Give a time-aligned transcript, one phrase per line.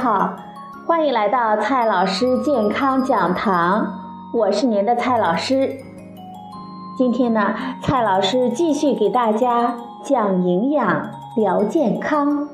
[0.00, 0.34] 好，
[0.86, 3.86] 欢迎来到蔡老师健康讲堂，
[4.32, 5.76] 我是您的蔡老师。
[6.96, 12.48] 今天呢，蔡老师继续给大家讲营养、聊健康。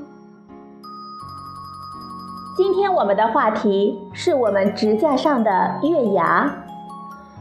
[2.56, 6.52] 今天我们的话题是我们指甲上的月牙，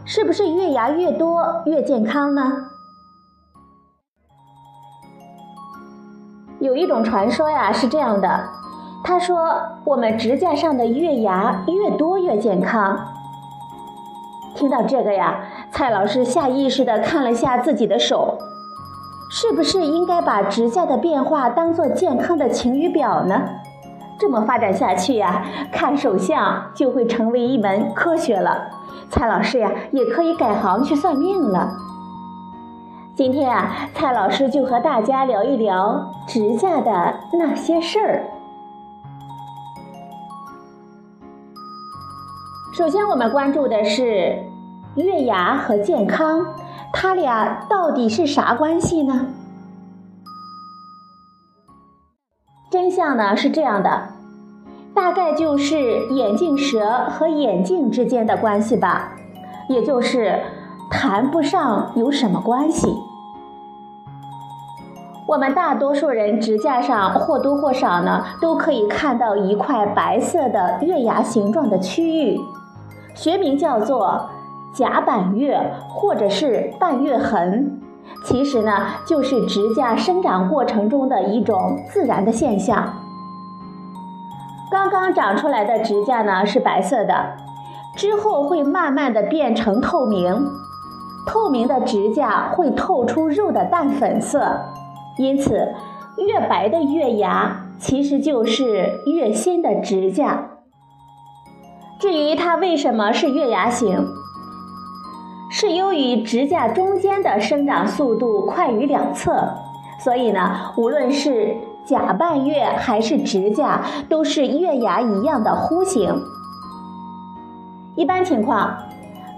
[0.05, 2.67] 是不是月牙越多越健康呢？
[6.59, 8.49] 有一种传说呀，是这样的。
[9.07, 12.97] 他说：“我们指甲上的月牙越多越健康。”
[14.55, 18.39] 听到这个呀，蔡老师下意识地看了下自己的手，
[19.29, 23.43] 是不是应该把指甲的变化当做健康的晴雨表呢？
[24.17, 28.69] 这么发展下去呀，看手相就会成为一门科学了。
[29.11, 31.73] 蔡老师呀，也可以改行去算命了。
[33.13, 38.23] 今天啊，蔡老师就和大家聊一聊指甲的那些事儿。
[42.77, 44.37] 首先，我们关注的是
[44.95, 46.45] 月牙和健康，
[46.91, 49.27] 它俩到底是啥关系呢？
[52.69, 54.09] 真相呢是这样的，
[54.93, 59.13] 大概就是眼镜蛇和眼镜之间的关系吧，
[59.69, 60.41] 也就是
[60.91, 62.93] 谈不上有什么关系。
[65.29, 72.37] 我们大多数人指甲上或多或少呢都可以看到一块白色的月牙形状的区域。
[73.15, 74.29] 学名叫做
[74.73, 77.81] 甲板月或者是半月痕，
[78.25, 82.93] 其实呢就是指甲生长过程中的一种自然的现象。
[84.69, 87.37] 刚刚长出来的指甲呢是白色的，
[87.95, 90.35] 之后会慢慢的变成透明，
[91.25, 94.59] 透明的指甲会透出肉的淡粉色，
[95.17, 95.73] 因此
[96.17, 100.49] 越白的月牙其实就是越新的指甲。
[102.05, 104.13] 至于它为什么是月牙形，
[105.49, 109.55] 是由于指甲中间的生长速度快于两侧，
[109.97, 116.15] 所以呢，无论是甲半月还是指甲，都是月牙一样的弧形。
[117.95, 118.77] 一般情况，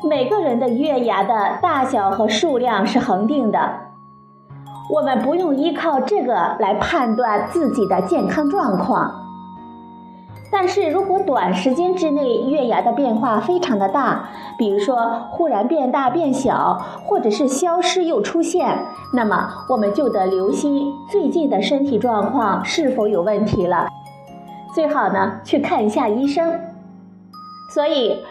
[0.10, 3.60] 每个人的月牙的大小和数量是恒定的，
[4.94, 9.24] 我们不用依靠这个来判断自己的健康状况。
[10.50, 18.80] 但是如果短时间之内月牙的变化非常的大，比如说忽然变大变小，或者是消失又出现，
[19.14, 23.88] 那么我们就得留心最近的身体状况是否有问题了，
[24.74, 26.60] 最好呢去看一下医生。
[27.74, 28.24] 所以，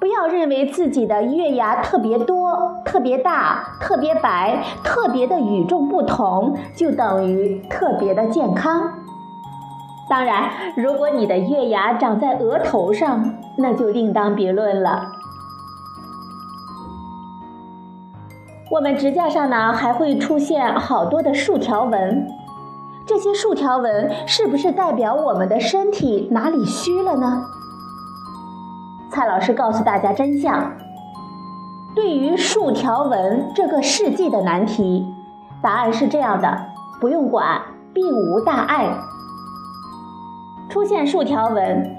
[0.00, 8.99] 不要认为自己的月牙特别多、特别大、特别白、特别的与众不同，就等于特别的健康。
[10.10, 15.12] 当然，如果你的月牙长在额头上，那就另当别论了。
[18.72, 22.26] 我们指甲上呢，还会出现好多的竖条纹，
[23.06, 27.44] 这些竖条纹是不是代表我们的身体哪里虚了呢？
[29.12, 30.72] 蔡老师告诉大家真相：
[31.94, 35.06] 对于竖条纹这个世纪的难题，
[35.62, 36.66] 答案是这样的，
[37.00, 37.60] 不用管，
[37.94, 38.88] 并无大碍。
[40.70, 41.96] 出现竖条纹，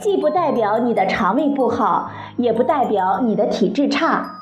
[0.00, 4.36] 既不代表你的肠胃不好，也不代表你的体质差，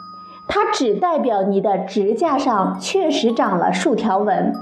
[0.47, 4.53] 它只代表你的指甲上确实长了竖条纹。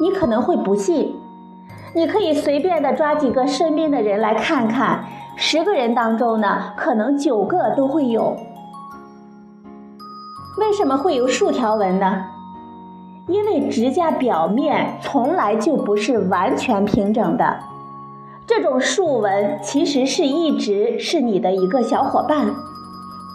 [0.00, 1.14] 你可能会不信，
[1.94, 5.04] 你可以随便的抓几个身边的人来看看，
[5.36, 8.34] 十个人当中呢，可能九个都会有。
[10.56, 12.24] 为什么会有竖条纹呢？
[13.28, 17.58] 因为指甲表面从来就不是完全平整的，
[18.46, 22.46] 这种竖纹其实是一直是你的一个小伙伴，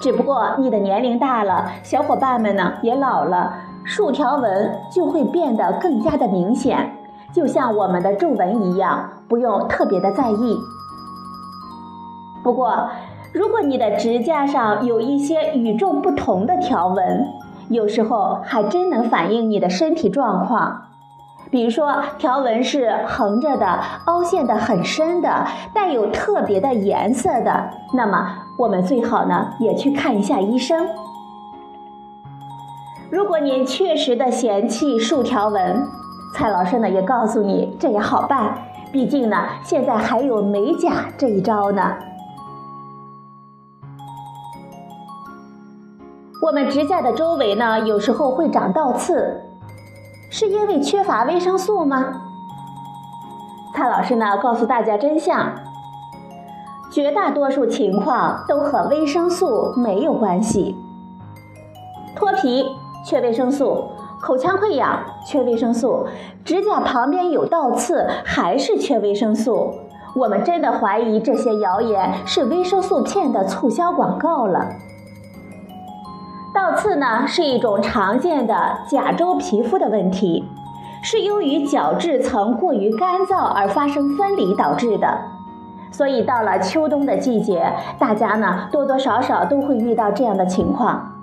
[0.02, 3.54] 只不过你的年龄大了，小伙伴们呢也老了，
[3.84, 6.98] 竖条纹就会变得更加的明显，
[7.32, 10.58] 就像我们的皱纹一样，不用特别的在意。
[12.44, 12.90] 不过，
[13.32, 17.28] 如果你的指甲上有一些与众不同的条纹，
[17.74, 20.84] 有时候还真能反映你的身体状况，
[21.52, 30.88] 比如说条纹是横着的、凹陷的很深的、带有特别的颜色的，那么我们最好呢也去看一下医生。
[33.10, 35.84] 如果您确实的嫌弃竖条纹，
[36.36, 38.56] 蔡老师呢也告诉你这也好办，
[38.92, 41.96] 毕竟呢现在还有美甲这一招呢。
[46.44, 49.46] 我们指甲的周围呢，有时候会长倒刺，
[50.30, 52.22] 是因为缺乏维生素吗？
[53.74, 55.54] 蔡老师呢告诉大家真相，
[56.92, 60.76] 绝大多数情况都和维生素没有关系。
[62.14, 62.66] 脱皮
[63.06, 63.92] 缺维生素，
[64.22, 66.08] 口腔溃疡缺维生素，
[66.44, 69.76] 指甲旁边有倒刺还是缺维生素。
[70.14, 74.68] 我们真的怀疑这些谣言是维生素片的促销广告了。
[76.54, 80.48] 倒刺呢是一种常见的甲周皮肤的问题，
[81.02, 85.18] 是由于角质层过于干燥而发生分离导致的。
[85.92, 91.14] 所以到了秋冬的季节，大家呢多多少少都会遇到这样的情况。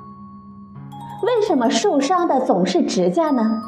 [1.23, 3.63] 为什么受伤的总是指甲呢？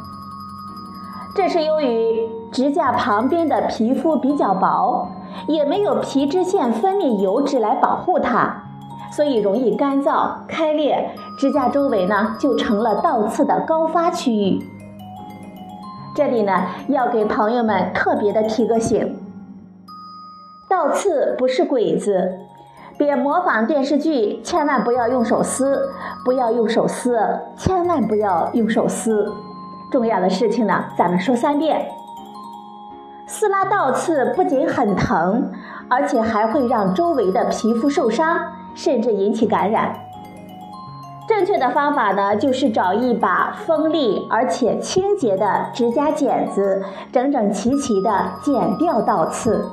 [1.36, 5.08] 这是由于指甲旁边的皮肤比较薄，
[5.46, 8.64] 也没有皮脂腺分泌油脂来保护它，
[9.14, 14.58] 所以容易干燥开裂，指甲周围呢就成了倒刺的高发区域。
[16.14, 19.16] 这里呢要给朋友们特别的提个醒：
[20.68, 22.38] 倒刺不是鬼子，
[22.98, 25.90] 别模仿电视剧，千万不要用手撕，
[26.24, 27.18] 不要用手撕，
[27.56, 29.30] 千万不要用手撕。
[29.90, 31.86] 重要的事情呢，咱们说三遍。
[33.26, 35.50] 撕拉倒刺不仅很疼，
[35.88, 38.38] 而且还会让周围的皮肤受伤，
[38.74, 39.94] 甚至引起感染。
[41.28, 46.82] 正确的方法呢，就是找一把锋利而且清洁的指甲剪子，
[47.12, 49.64] 整整齐齐地剪掉倒刺。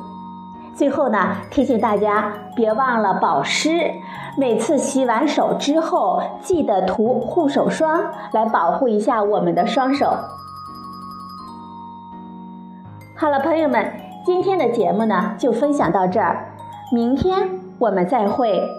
[0.76, 3.92] 最后呢，提醒大家别忘了保湿，
[4.38, 8.00] 每次洗完手之后记得涂护手霜，
[8.32, 10.14] 来保护一下我们的双手。
[13.16, 13.92] 好了，朋友们，
[14.24, 16.54] 今天的节目呢就分享到这儿，
[16.94, 17.50] 明天
[17.80, 18.79] 我们再会。